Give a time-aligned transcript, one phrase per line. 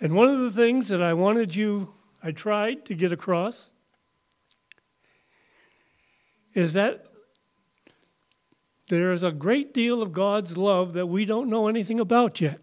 [0.00, 3.70] And one of the things that I wanted you, I tried to get across,
[6.54, 7.06] is that
[8.88, 12.60] there is a great deal of God's love that we don't know anything about yet.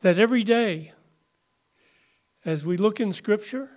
[0.00, 0.92] That every day,
[2.44, 3.70] as we look in Scripture,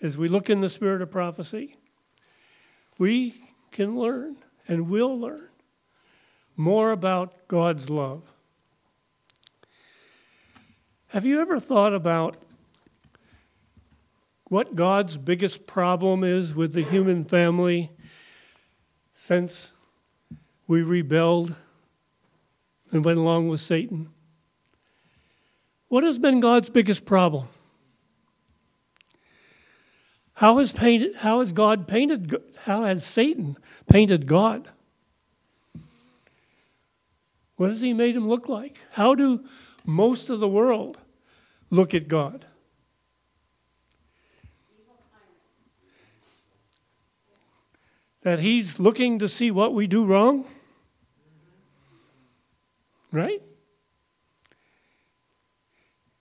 [0.00, 1.76] as we look in the spirit of prophecy,
[2.98, 3.42] we
[3.72, 4.36] can learn
[4.66, 5.48] and will learn
[6.56, 8.22] more about God's love.
[11.08, 12.36] Have you ever thought about
[14.48, 17.90] what God's biggest problem is with the human family
[19.14, 19.72] since
[20.66, 21.54] we rebelled
[22.92, 24.10] and went along with Satan?
[25.88, 27.48] What has been God's biggest problem?
[30.34, 33.56] How has, painted, how has God painted, how has Satan
[33.88, 34.68] painted God?
[37.56, 38.76] What has he made him look like?
[38.92, 39.40] How do
[39.84, 40.98] most of the world
[41.70, 42.44] look at God?
[48.22, 50.44] That he's looking to see what we do wrong?
[53.12, 53.40] Right?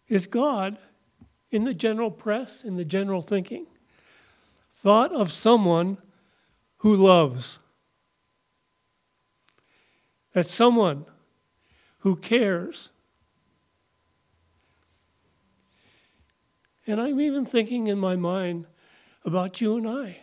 [0.08, 0.78] Is God
[1.52, 3.66] in the general press, in the general thinking?
[4.78, 5.98] thought of someone
[6.78, 7.60] who loves.
[10.34, 11.06] That someone
[12.00, 12.92] who cares.
[16.88, 18.66] And I'm even thinking in my mind
[19.26, 20.22] about you and I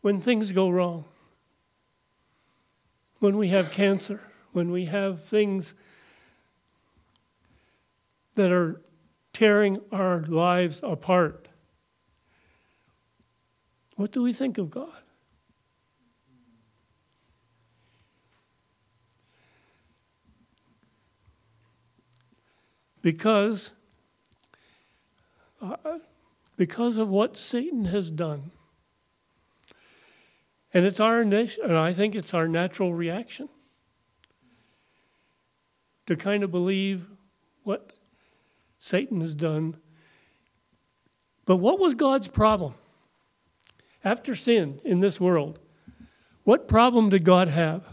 [0.00, 1.04] when things go wrong,
[3.20, 4.20] when we have cancer,
[4.52, 5.74] when we have things
[8.34, 8.80] that are
[9.32, 11.48] tearing our lives apart.
[13.96, 14.88] What do we think of God?
[23.02, 23.72] Because,
[26.56, 28.50] because of what Satan has done.
[30.72, 31.34] And it's our and
[31.76, 33.48] I think it's our natural reaction
[36.06, 37.06] to kind of believe
[37.64, 37.92] what
[38.78, 39.76] Satan has done.
[41.44, 42.74] But what was God's problem?
[44.04, 45.58] after sin in this world,
[46.44, 47.84] what problem did God have?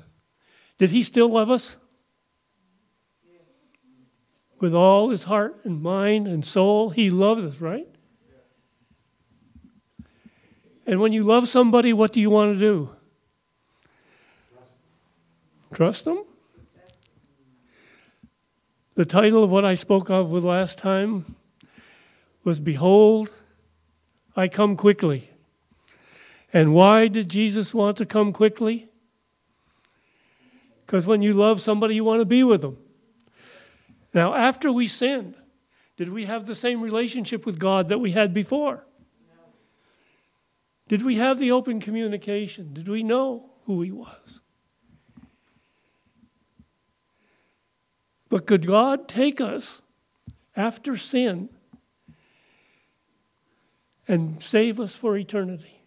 [0.78, 1.78] Did He still love us?
[4.60, 7.88] With all His heart and mind and soul, He loves us, right?
[10.86, 12.90] And when you love somebody, what do you want to do?
[15.74, 16.24] Trust them?
[18.96, 21.36] The title of what I spoke of with last time
[22.44, 23.30] was Behold,
[24.36, 25.30] I come quickly.
[26.54, 28.88] And why did Jesus want to come quickly?
[30.86, 32.78] Because when you love somebody, you want to be with them.
[34.18, 35.36] Now, after we sinned,
[35.96, 38.84] did we have the same relationship with God that we had before?
[40.88, 42.74] Did we have the open communication?
[42.74, 44.42] Did we know who He was?
[48.28, 49.84] But could God take us
[50.56, 51.50] after sin
[54.08, 55.84] and save us for eternity?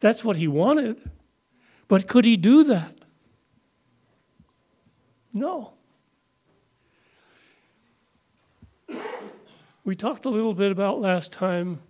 [0.00, 0.98] That's what he wanted.
[1.88, 2.98] But could he do that?
[5.32, 5.79] No.
[9.90, 11.80] We talked a little bit about last time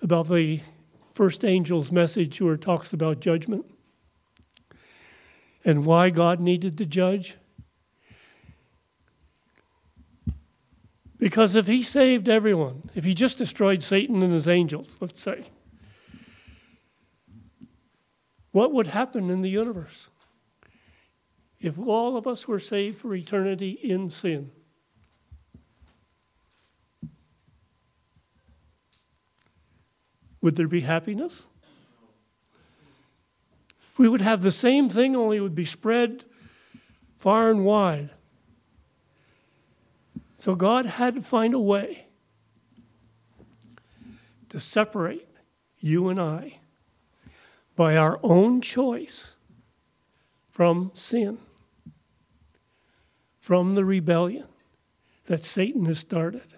[0.00, 0.62] about the
[1.12, 3.66] first angel's message where it talks about judgment
[5.66, 7.36] and why God needed to judge.
[11.18, 15.44] Because if he saved everyone, if he just destroyed Satan and his angels, let's say,
[18.52, 20.08] what would happen in the universe
[21.60, 24.50] if all of us were saved for eternity in sin?
[30.40, 31.46] Would there be happiness?
[33.98, 36.24] We would have the same thing, only it would be spread
[37.18, 38.10] far and wide.
[40.32, 42.06] So God had to find a way
[44.48, 45.28] to separate
[45.78, 46.60] you and I
[47.76, 49.36] by our own choice
[50.48, 51.38] from sin,
[53.40, 54.46] from the rebellion
[55.26, 56.54] that Satan has started.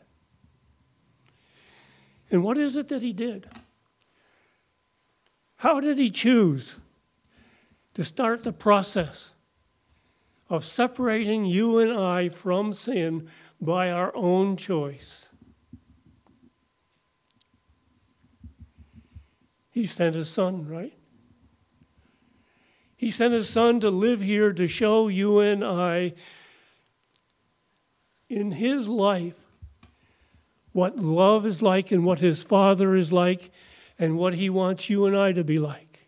[2.30, 3.48] And what is it that he did?
[5.56, 6.78] How did he choose
[7.94, 9.34] to start the process
[10.52, 13.26] of separating you and I from sin
[13.58, 15.30] by our own choice.
[19.70, 20.92] He sent his son, right?
[22.96, 26.12] He sent his son to live here to show you and I
[28.32, 29.34] in his life
[30.72, 33.50] what love is like and what his father is like
[33.98, 36.06] and what he wants you and I to be like.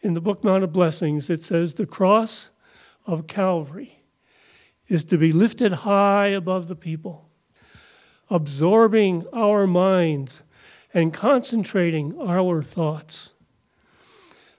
[0.00, 2.50] In the book Mount of Blessings, it says the cross
[3.04, 3.98] of Calvary
[4.86, 7.28] is to be lifted high above the people,
[8.30, 10.44] absorbing our minds
[10.92, 13.33] and concentrating our thoughts.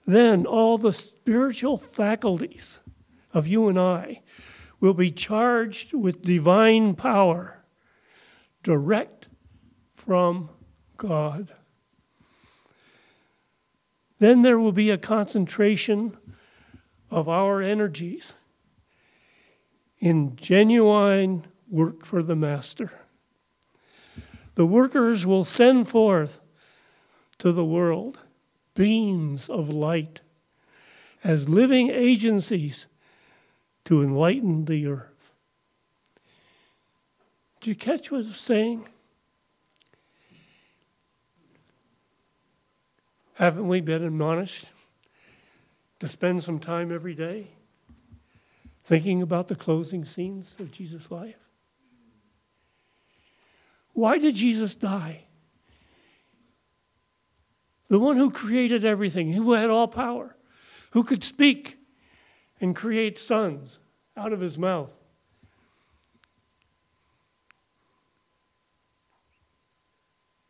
[0.05, 2.81] Then all the spiritual faculties
[3.33, 4.21] of you and I
[4.79, 7.63] will be charged with divine power
[8.61, 9.27] direct
[9.95, 10.49] from
[10.97, 11.53] God.
[14.19, 16.17] Then there will be a concentration
[17.09, 18.35] of our energies
[19.99, 22.91] in genuine work for the Master.
[24.55, 26.39] The workers will send forth
[27.39, 28.19] to the world
[28.75, 30.21] beams of light
[31.23, 32.85] as living agencies
[33.85, 35.33] to enlighten the earth.
[37.59, 38.87] Did you catch what I was saying?
[43.33, 44.67] Haven't we been admonished
[45.99, 47.47] to spend some time every day
[48.83, 51.35] thinking about the closing scenes of Jesus' life?
[53.93, 55.23] Why did Jesus die?
[57.95, 60.35] The one who created everything, who had all power,
[60.91, 61.77] who could speak
[62.59, 63.79] and create suns
[64.17, 64.93] out of his mouth.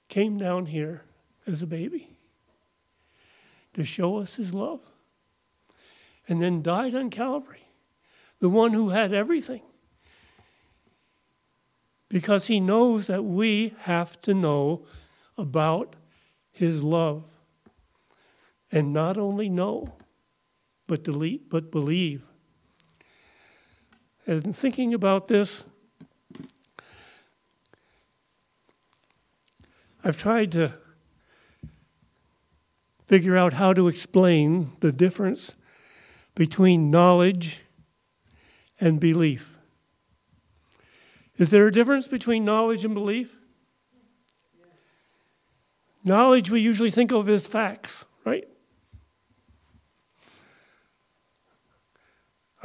[0.09, 1.03] Came down here
[1.45, 2.18] as a baby
[3.75, 4.80] to show us his love
[6.27, 7.69] and then died on Calvary,
[8.39, 9.62] the one who had everything
[12.09, 14.88] because he knows that we have to know
[15.38, 15.95] about
[16.51, 17.24] his love.
[18.72, 19.96] And not only know,
[20.88, 22.24] but delete, but believe.
[24.28, 25.66] And thinking about this,
[30.04, 30.74] I've tried to
[33.08, 35.56] figure out how to explain the difference
[36.34, 37.62] between knowledge
[38.80, 39.56] and belief.
[41.38, 43.36] Is there a difference between knowledge and belief?
[46.04, 48.48] Knowledge we usually think of as facts, right?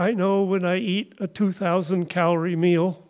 [0.01, 3.07] I know when I eat a 2,000 calorie meal,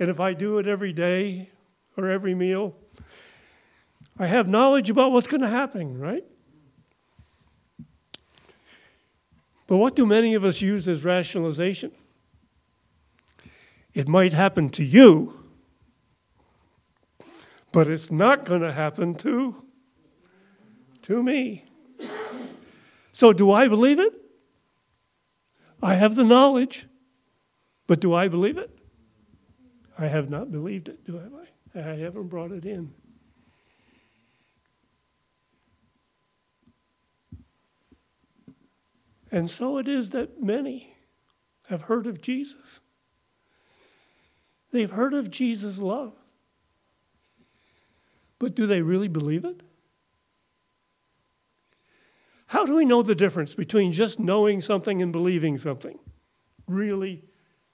[0.00, 1.50] and if I do it every day
[1.98, 2.74] or every meal,
[4.18, 6.24] I have knowledge about what's going to happen, right?
[9.66, 11.92] But what do many of us use as rationalization?
[13.92, 15.44] It might happen to you,
[17.70, 19.62] but it's not going to happen to,
[21.02, 21.66] to me.
[23.12, 24.14] So, do I believe it?
[25.82, 26.86] I have the knowledge,
[27.86, 28.78] but do I believe it?
[29.98, 31.78] I have not believed it, do I?
[31.78, 32.92] I haven't brought it in.
[39.30, 40.94] And so it is that many
[41.68, 42.80] have heard of Jesus.
[44.70, 46.14] They've heard of Jesus' love.
[48.38, 49.60] But do they really believe it?
[52.48, 55.98] How do we know the difference between just knowing something and believing something?
[56.66, 57.22] Really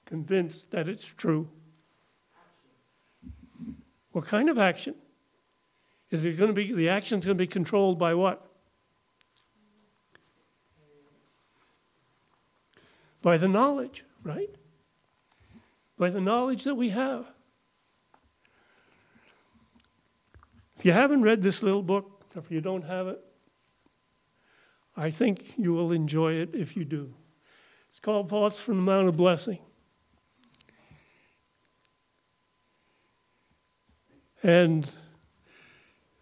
[0.05, 1.49] convinced that it's true.
[4.11, 4.95] What kind of action?
[6.11, 8.45] Is it going to be, the action's going to be controlled by what?
[13.21, 14.49] By the knowledge, right?
[15.97, 17.25] by the knowledge that we have.
[20.77, 23.24] If you haven't read this little book, or if you don't have it,
[24.97, 27.13] I think you will enjoy it if you do.
[27.89, 29.59] It's called Thoughts from the Mount of Blessing.
[34.43, 34.89] And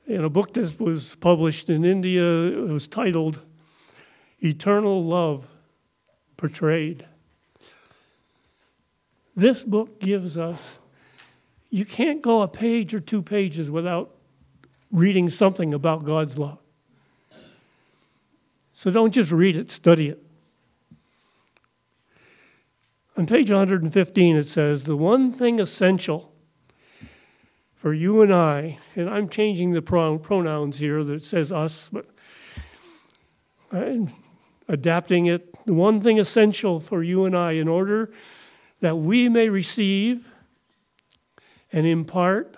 [0.08, 3.42] in a book that was published in India, it was titled
[4.40, 5.48] Eternal Love
[6.38, 7.06] Portrayed.
[9.36, 10.80] This book gives us,
[11.70, 14.16] you can't go a page or two pages without
[14.92, 16.63] reading something about God's love.
[18.74, 20.24] So don't just read it, study it.
[23.16, 26.34] On page 115, it says, The one thing essential
[27.76, 32.08] for you and I, and I'm changing the pronouns here that says us, but
[33.72, 34.12] I'm
[34.68, 35.54] adapting it.
[35.66, 38.12] The one thing essential for you and I in order
[38.80, 40.28] that we may receive
[41.72, 42.58] and impart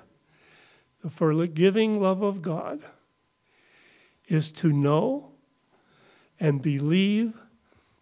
[1.04, 2.82] the forgiving love of God
[4.28, 5.35] is to know
[6.40, 7.34] and believe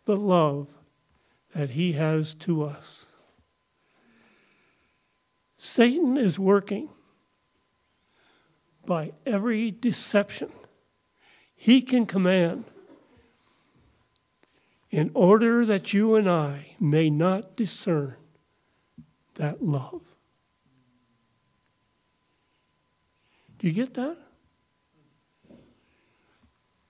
[0.06, 0.68] the love
[1.54, 3.06] that He has to us.
[5.58, 6.90] Satan is working
[8.86, 10.52] by every deception
[11.56, 12.66] he can command
[14.92, 18.16] in order that you and I may not discern
[19.36, 20.02] that love.
[23.60, 24.18] Do you get that?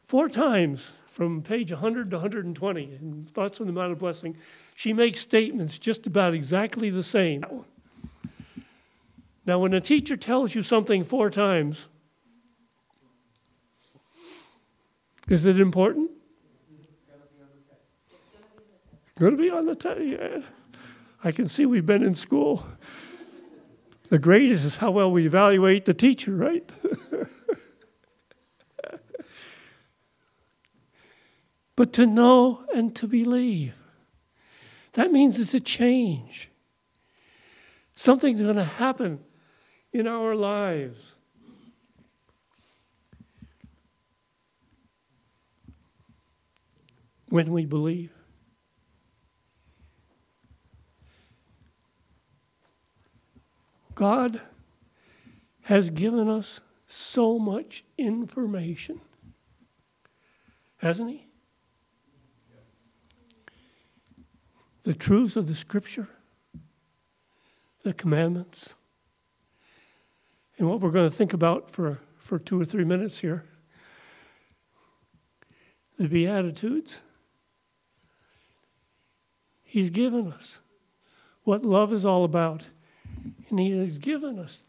[0.06, 4.36] Four times from page 100 to 120 in Thoughts on the Mount of Blessing,
[4.74, 7.46] she makes statements just about exactly the same.
[9.46, 11.88] Now, when a teacher tells you something four times,
[15.30, 16.10] is it important?
[19.20, 20.02] Going to be on the test.
[20.02, 20.40] Yeah.
[21.24, 22.66] I can see we've been in school.
[24.10, 26.68] The greatest is how well we evaluate the teacher, right?
[31.76, 33.74] but to know and to believe.
[34.94, 36.50] That means it's a change.
[37.96, 39.20] Something's going to happen
[39.92, 41.16] in our lives.
[47.30, 48.12] When we believe.
[53.96, 54.42] God
[55.62, 59.02] has given us so much information,
[60.78, 61.28] hasn't He?
[64.84, 66.08] The truths of the Scripture,
[67.84, 68.76] the commandments,
[70.58, 73.46] and what we're going to think about for, for two or three minutes here
[75.98, 77.02] the Beatitudes.
[79.64, 80.60] He's given us
[81.44, 82.64] what love is all about.
[83.50, 84.64] And He has given us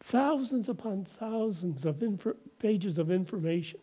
[0.00, 2.02] thousands upon thousands of
[2.58, 3.80] pages of information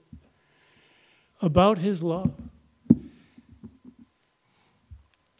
[1.42, 2.34] about His love.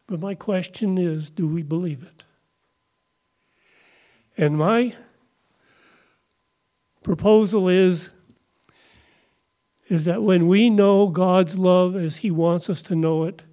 [0.10, 2.24] But my question is do we believe it?
[4.36, 4.96] And my
[7.04, 8.10] proposal is
[9.88, 13.44] is that when we know God's love as he wants us to know it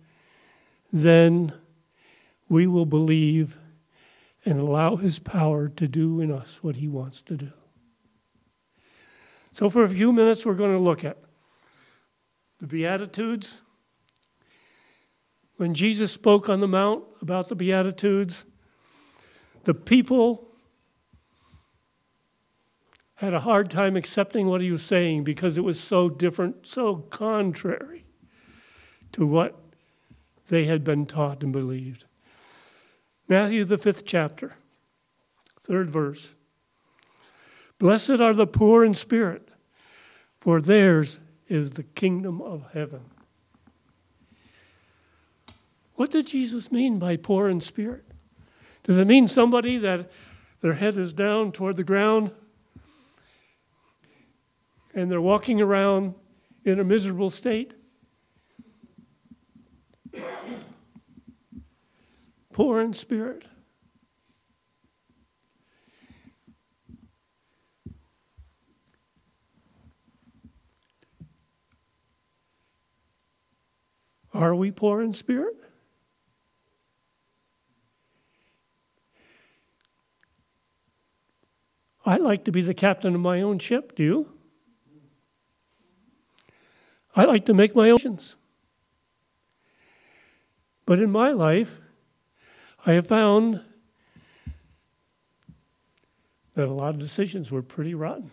[0.93, 1.53] then
[2.49, 3.59] we will believe
[4.47, 7.53] and allow his power to do in us what he wants to do.
[9.53, 11.19] So for a few minutes we're going to look at
[12.61, 13.61] the beatitudes
[15.57, 18.45] when Jesus spoke on the mount about the beatitudes
[19.67, 20.47] the people
[23.17, 26.97] had a hard time accepting what he was saying because it was so different, so
[26.97, 28.05] contrary
[29.11, 29.59] to what
[30.49, 32.05] they had been taught and believed.
[33.27, 34.55] Matthew, the fifth chapter,
[35.63, 36.33] third verse.
[37.81, 39.49] Blessed are the poor in spirit,
[40.41, 43.01] for theirs is the kingdom of heaven.
[45.97, 48.05] What did Jesus mean by poor in spirit?
[48.85, 50.11] Does it mean somebody that
[50.61, 52.31] their head is down toward the ground
[54.95, 56.15] and they're walking around
[56.65, 57.75] in a miserable state?
[62.53, 63.45] Poor in spirit.
[74.33, 75.66] Are we poor in spirit?
[82.07, 84.33] I like to be the captain of my own ship, do you?
[87.17, 88.37] I like to make my own decisions.
[90.85, 91.81] But in my life,
[92.87, 93.61] I have found
[96.55, 98.31] that a lot of decisions were pretty rotten.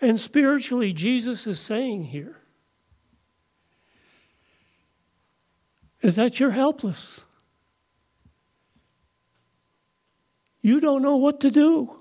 [0.00, 2.36] And spiritually, Jesus is saying here
[6.00, 7.24] is that you're helpless.
[10.64, 11.94] You don't know what to do.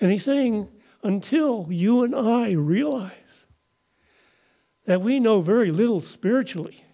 [0.00, 0.68] And he's saying,
[1.02, 3.48] until you and I realize
[4.84, 6.84] that we know very little spiritually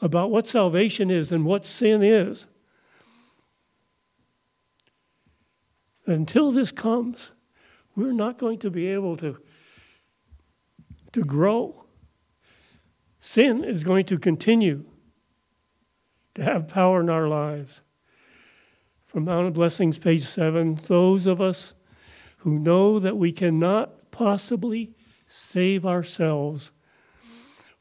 [0.00, 2.46] about what salvation is and what sin is,
[6.06, 7.32] until this comes,
[7.94, 9.36] we're not going to be able to,
[11.12, 11.84] to grow.
[13.18, 14.86] Sin is going to continue
[16.40, 17.82] to have power in our lives
[19.06, 21.74] from Mount of Blessings, page 7 those of us
[22.38, 24.94] who know that we cannot possibly
[25.26, 26.72] save ourselves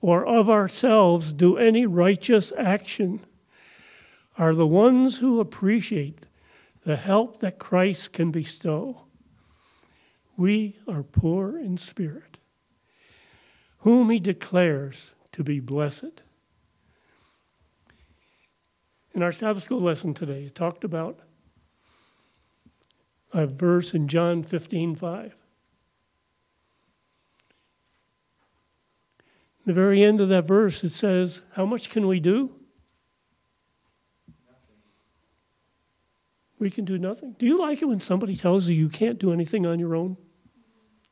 [0.01, 3.25] or of ourselves do any righteous action
[4.37, 6.25] are the ones who appreciate
[6.83, 9.05] the help that Christ can bestow.
[10.35, 12.37] We are poor in spirit,
[13.79, 16.23] whom he declares to be blessed.
[19.13, 21.19] In our Sabbath school lesson today, it talked about
[23.33, 25.35] a verse in John 15 5.
[29.69, 32.51] the very end of that verse, it says, How much can we do?
[36.57, 37.35] We can do nothing.
[37.37, 40.17] Do you like it when somebody tells you you can't do anything on your own?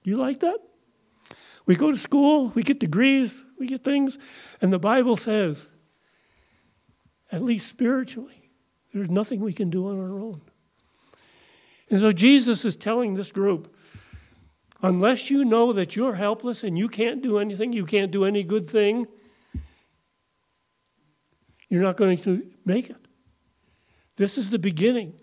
[0.04, 0.58] Do you like that?
[1.68, 4.18] We go to school, we get degrees, we get things,
[4.60, 5.70] and the Bible says,
[7.32, 8.52] at least spiritually,
[8.94, 10.42] there's nothing we can do on our own.
[11.90, 13.74] And so Jesus is telling this group,
[14.82, 18.44] unless you know that you're helpless and you can't do anything, you can't do any
[18.44, 19.08] good thing,
[21.70, 23.08] you're not going to make it.
[24.16, 25.14] This is the beginning.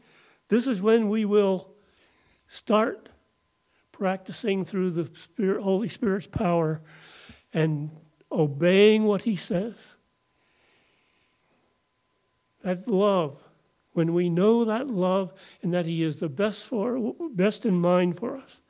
[0.49, 1.75] This is when we will
[2.49, 3.09] start
[3.93, 6.83] practicing through the Spirit, Holy Spirit's power
[7.53, 7.91] and
[8.31, 9.97] obeying what He says.
[12.65, 13.37] That love,
[13.93, 18.19] when we know that love and that He is the best for best in mind
[18.19, 18.63] for us.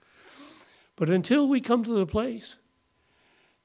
[0.96, 2.56] But until we come to the place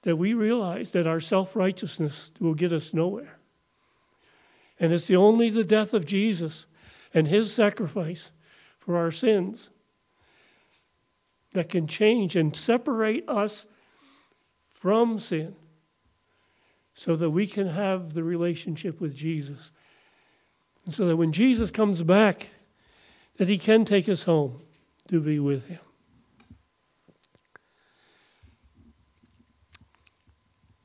[0.04, 3.40] that we realize that our self righteousness will get us nowhere,
[4.80, 6.68] and it's the only the death of Jesus
[7.12, 8.32] and His sacrifice
[8.78, 9.72] for our sins
[11.54, 13.66] that can change and separate us
[14.68, 15.56] from sin
[16.94, 19.72] so that we can have the relationship with Jesus.
[20.86, 22.48] And so that when Jesus comes back,
[23.38, 24.62] that he can take us home
[25.08, 25.80] to be with him.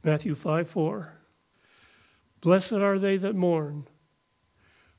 [0.03, 1.13] Matthew 5 4.
[2.41, 3.89] Blessed are they that mourn,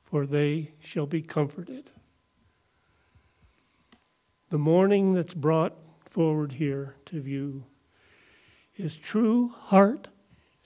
[0.03, 1.91] for they shall be comforted.
[4.49, 7.65] The mourning that's brought forward here to view
[8.77, 10.07] is true heart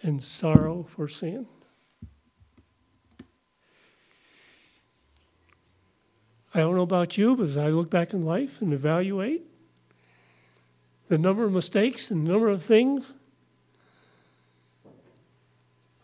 [0.01, 1.47] and sorrow for sin.
[6.53, 9.43] I don't know about you, but as I look back in life and evaluate
[11.07, 13.13] the number of mistakes and the number of things,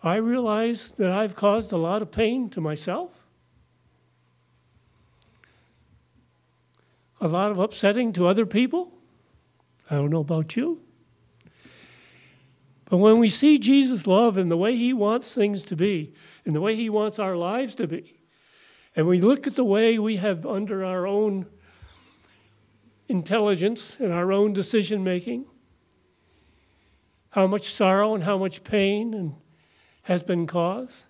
[0.03, 3.11] I realize that I've caused a lot of pain to myself
[7.21, 8.91] a lot of upsetting to other people.
[9.89, 10.81] I don't know about you.
[12.89, 16.13] But when we see Jesus' love and the way he wants things to be,
[16.45, 18.14] and the way he wants our lives to be,
[18.95, 21.45] and we look at the way we have under our own
[23.09, 25.45] intelligence and our own decision making,
[27.29, 29.35] how much sorrow and how much pain and
[30.03, 31.07] has been caused,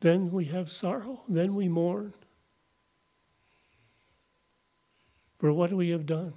[0.00, 2.12] then we have sorrow, then we mourn.
[5.42, 6.32] for what we have done.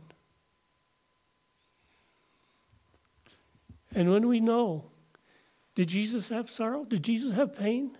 [3.93, 4.85] And when we know,
[5.75, 6.85] did Jesus have sorrow?
[6.85, 7.95] Did Jesus have pain?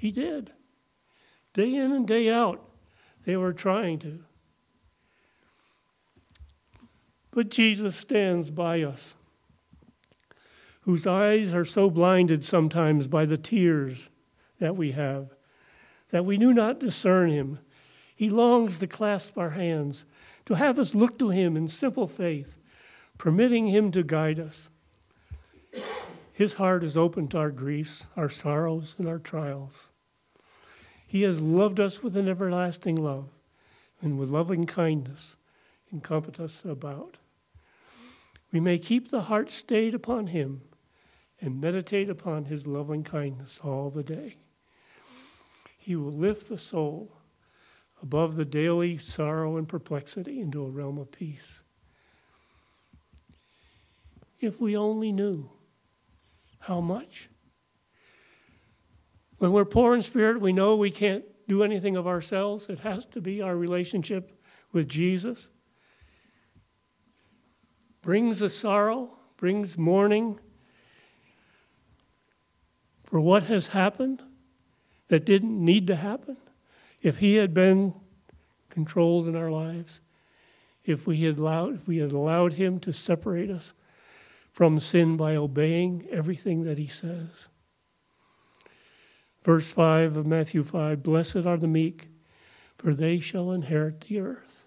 [0.00, 0.50] He did.
[1.54, 2.60] Day in and day out,
[3.24, 4.18] they were trying to.
[7.30, 9.14] But Jesus stands by us,
[10.80, 14.10] whose eyes are so blinded sometimes by the tears
[14.58, 15.32] that we have,
[16.10, 17.60] that we do not discern him
[18.20, 20.04] he longs to clasp our hands,
[20.44, 22.58] to have us look to Him in simple faith,
[23.16, 24.68] permitting Him to guide us.
[26.40, 29.92] His heart is open to our griefs, our sorrows, and our trials.
[31.06, 33.28] He has loved us with an everlasting love,
[34.00, 35.36] and with loving kindness
[35.92, 37.18] encompass us about.
[38.52, 40.62] We may keep the heart stayed upon Him
[41.42, 44.36] and meditate upon His loving kindness all the day.
[45.76, 47.12] He will lift the soul
[48.02, 51.62] above the daily sorrow and perplexity into a realm of peace.
[54.40, 55.50] If we only knew
[56.60, 57.28] how much.
[59.38, 62.68] When we're poor in spirit, we know we can't do anything of ourselves.
[62.68, 64.38] It has to be our relationship
[64.72, 65.50] with Jesus.
[68.02, 70.38] Brings a sorrow, brings mourning
[73.04, 74.22] for what has happened
[75.08, 76.36] that didn't need to happen
[77.02, 77.94] if he had been
[78.68, 80.00] controlled in our lives,
[80.84, 83.74] if we had allowed, if we had allowed him to separate us
[84.52, 87.48] from sin by obeying everything that he says.
[89.44, 92.08] Verse 5 of Matthew 5 Blessed are the meek,
[92.76, 94.64] for they shall inherit the earth.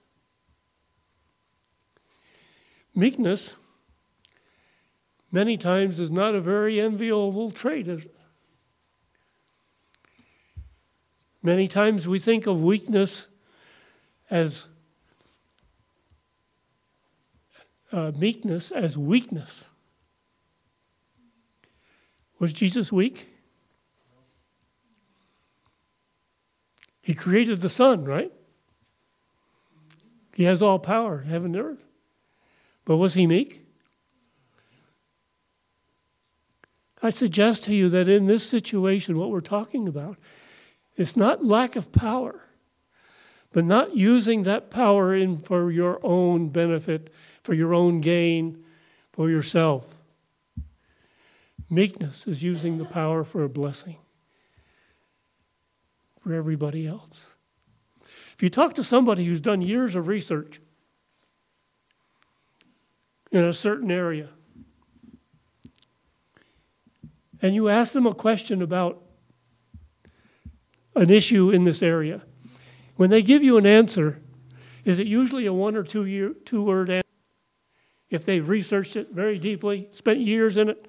[2.96, 3.56] Meekness
[5.32, 7.88] many times is not a very enviable trait.
[11.42, 13.28] Many times we think of weakness
[14.30, 14.68] as
[17.92, 19.70] uh, meekness as weakness.
[22.44, 23.30] Was Jesus weak?
[27.02, 28.34] He created the sun, right?
[30.34, 31.86] He has all power, heaven and earth.
[32.84, 33.66] But was he meek?
[37.02, 40.18] I suggest to you that in this situation, what we're talking about,
[40.98, 42.42] it's not lack of power,
[43.54, 47.10] but not using that power in for your own benefit,
[47.42, 48.66] for your own gain,
[49.14, 49.93] for yourself.
[51.74, 53.98] Meekness is using the power for a blessing
[56.20, 57.36] for everybody else.
[58.36, 60.62] If you talk to somebody who's done years of research
[63.32, 64.30] in a certain area,
[67.42, 69.02] and you ask them a question about
[70.96, 72.22] an issue in this area,
[72.98, 74.22] when they give you an answer,
[74.86, 77.08] is it usually a one or two year, two word answer?
[78.12, 80.88] If they've researched it very deeply, spent years in it,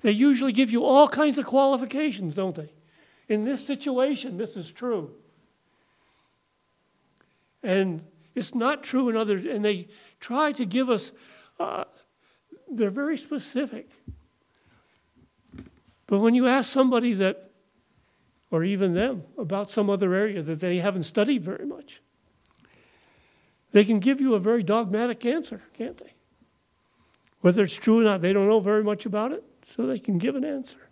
[0.00, 2.70] they usually give you all kinds of qualifications, don't they?
[3.28, 5.10] In this situation, this is true.
[7.62, 8.02] And
[8.34, 9.44] it's not true in others.
[9.44, 11.12] And they try to give us,
[11.58, 11.84] uh,
[12.70, 13.90] they're very specific.
[16.06, 17.50] But when you ask somebody that,
[18.50, 22.00] or even them, about some other area that they haven't studied very much,
[23.72, 26.12] they can give you a very dogmatic answer, can't they?
[27.42, 30.18] Whether it's true or not, they don't know very much about it, so they can
[30.18, 30.88] give an answer.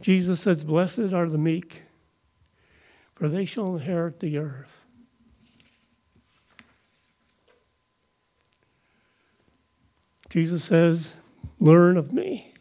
[0.00, 1.82] Jesus says, Blessed are the meek,
[3.16, 4.82] for they shall inherit the earth.
[10.30, 11.14] Jesus says,
[11.58, 12.54] Learn of me,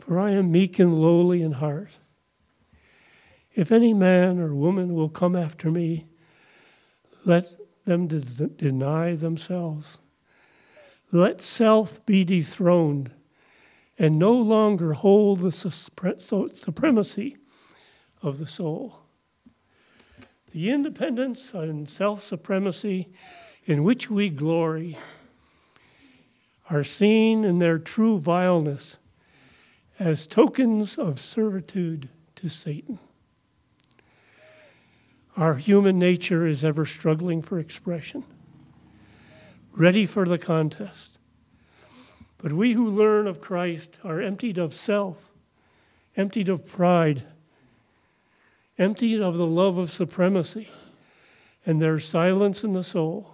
[0.00, 1.90] for I am meek and lowly in heart.
[3.54, 6.06] If any man or woman will come after me,
[7.24, 7.46] let
[7.84, 9.98] them de- deny themselves.
[11.10, 13.10] Let self be dethroned
[13.98, 17.36] and no longer hold the supremacy
[18.22, 19.00] of the soul.
[20.52, 23.08] The independence and self supremacy
[23.64, 24.96] in which we glory
[26.70, 28.98] are seen in their true vileness
[29.98, 32.98] as tokens of servitude to Satan.
[35.36, 38.24] Our human nature is ever struggling for expression,
[39.78, 41.18] ready for the contest.
[42.36, 45.30] But we who learn of Christ are emptied of self,
[46.16, 47.22] emptied of pride,
[48.76, 50.68] emptied of the love of supremacy,
[51.64, 53.30] and there's silence in the soul.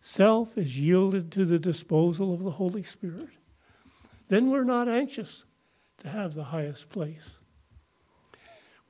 [0.00, 3.28] Self is yielded to the disposal of the Holy Spirit.
[4.28, 5.44] Then we're not anxious
[5.98, 7.30] to have the highest place.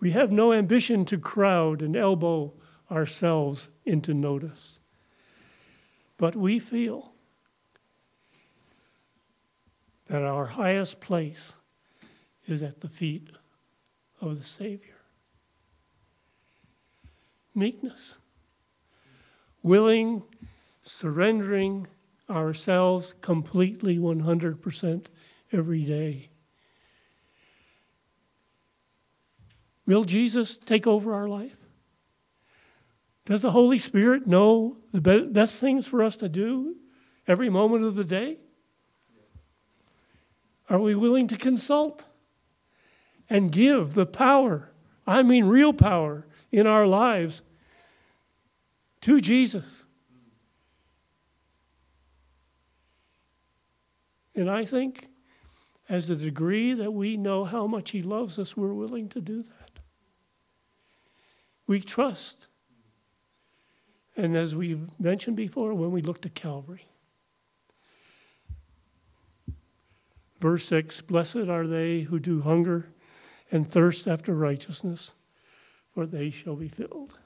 [0.00, 2.54] We have no ambition to crowd and elbow
[2.90, 4.78] ourselves into notice.
[6.18, 7.12] But we feel
[10.08, 11.54] that our highest place
[12.46, 13.28] is at the feet
[14.20, 14.94] of the Savior.
[17.54, 18.18] Meekness,
[19.62, 20.22] willing,
[20.82, 21.86] surrendering
[22.30, 25.06] ourselves completely 100%
[25.52, 26.28] every day.
[29.86, 31.56] Will Jesus take over our life?
[33.26, 36.76] Does the Holy Spirit know the best things for us to do
[37.26, 38.38] every moment of the day?
[40.70, 42.04] Are we willing to consult
[43.28, 44.70] and give the power,
[45.08, 47.42] I mean real power, in our lives
[49.02, 49.84] to Jesus?
[54.36, 55.08] And I think,
[55.88, 59.42] as the degree that we know how much He loves us, we're willing to do
[59.42, 59.70] that.
[61.66, 62.46] We trust.
[64.16, 66.86] And as we've mentioned before, when we look to Calvary,
[70.40, 72.88] Verse 6 Blessed are they who do hunger
[73.50, 75.14] and thirst after righteousness,
[75.94, 77.18] for they shall be filled.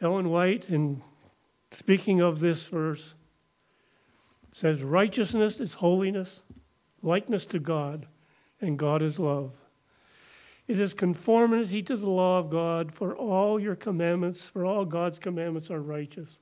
[0.00, 1.00] Ellen White, in
[1.70, 3.14] speaking of this verse,
[4.50, 6.42] says, Righteousness is holiness,
[7.02, 8.06] likeness to God,
[8.60, 9.52] and God is love.
[10.68, 15.18] It is conformity to the law of God, for all your commandments, for all God's
[15.18, 16.40] commandments are righteous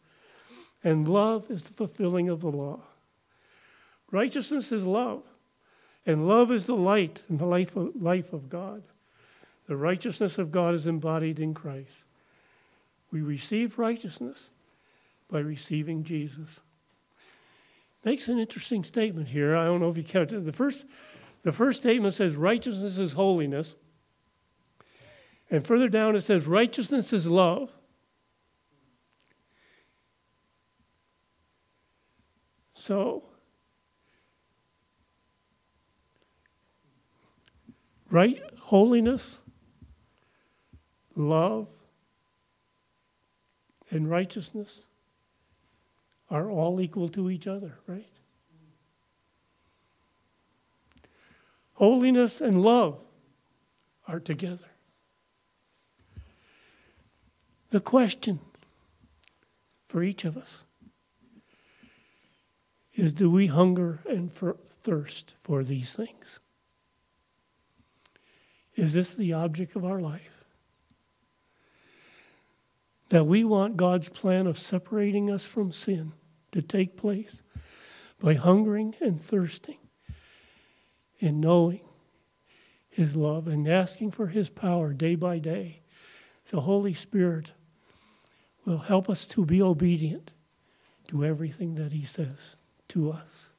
[0.85, 2.81] and love is the fulfilling of the law.
[4.11, 5.23] Righteousness is love,
[6.07, 8.83] and love is the light and the life of, life of God.
[9.67, 12.05] The righteousness of God is embodied in Christ.
[13.13, 14.51] We receive righteousness
[15.31, 16.61] by receiving Jesus.
[18.05, 19.57] Makes an interesting statement here.
[19.57, 20.45] I don't know if you counted.
[20.45, 20.87] The first,
[21.43, 23.77] the first statement says righteousness is holiness.
[25.51, 27.71] And further down it says righteousness is love.
[32.73, 33.25] So,
[38.11, 39.43] right holiness,
[41.15, 41.67] love,
[43.91, 44.85] and righteousness
[46.31, 48.07] are all equal to each other, right?
[51.75, 52.99] Holiness and love
[54.07, 54.70] are together.
[57.71, 58.41] The question
[59.89, 60.65] for each of us
[62.95, 64.33] is do we hunger and
[64.83, 66.41] thirst for these things?
[68.75, 70.45] Is this the object of our life?
[73.11, 76.13] That we want God's plan of separating us from sin
[76.53, 77.43] to take place
[78.21, 79.79] by hungering and thirsting
[81.21, 81.83] and knowing
[82.89, 85.81] His love and asking for His power day by day.
[86.51, 87.53] The Holy Spirit
[88.65, 90.31] will help us to be obedient
[91.09, 92.57] to everything that He says
[92.89, 93.51] to us.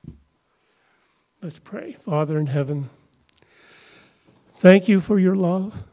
[1.42, 1.94] Let's pray.
[2.06, 2.90] Father in heaven,
[4.56, 5.84] thank you for your love.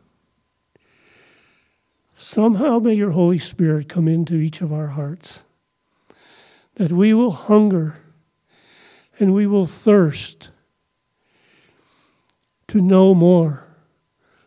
[2.14, 5.44] Somehow may your Holy Spirit come into each of our hearts
[6.74, 7.96] that we will hunger
[9.18, 10.50] and we will thirst
[12.68, 13.64] to know more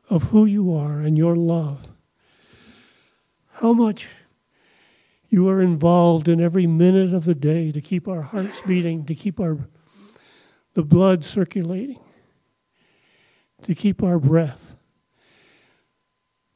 [0.09, 1.91] of who you are and your love.
[3.53, 4.07] How much
[5.31, 9.15] you are involved in every minute of the day to keep our hearts beating, to
[9.15, 9.57] keep our
[10.73, 11.99] the blood circulating,
[13.63, 14.75] to keep our breath.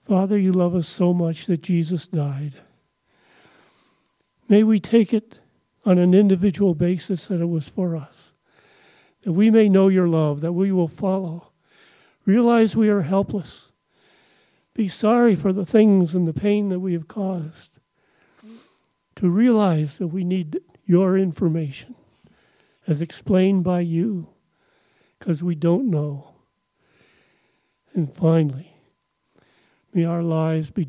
[0.05, 2.53] Father, you love us so much that Jesus died.
[4.47, 5.39] May we take it
[5.85, 8.33] on an individual basis that it was for us.
[9.23, 11.51] That we may know your love, that we will follow.
[12.25, 13.71] Realize we are helpless.
[14.73, 17.79] Be sorry for the things and the pain that we have caused.
[19.17, 21.95] To realize that we need your information
[22.87, 24.27] as explained by you
[25.17, 26.35] because we don't know.
[27.93, 28.75] And finally,
[29.93, 30.87] may our lives be,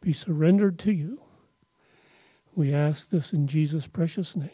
[0.00, 1.20] be surrendered to you
[2.54, 4.50] we ask this in Jesus' precious name.